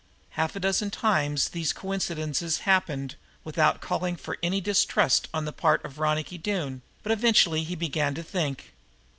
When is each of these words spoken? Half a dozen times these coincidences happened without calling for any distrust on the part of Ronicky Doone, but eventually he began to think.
Half 0.31 0.55
a 0.55 0.59
dozen 0.59 0.89
times 0.89 1.49
these 1.49 1.73
coincidences 1.73 2.61
happened 2.65 3.17
without 3.43 3.81
calling 3.81 4.15
for 4.15 4.39
any 4.41 4.59
distrust 4.59 5.27
on 5.31 5.45
the 5.45 5.53
part 5.53 5.85
of 5.85 5.99
Ronicky 5.99 6.39
Doone, 6.39 6.81
but 7.03 7.11
eventually 7.11 7.63
he 7.63 7.75
began 7.75 8.15
to 8.15 8.23
think. 8.23 8.73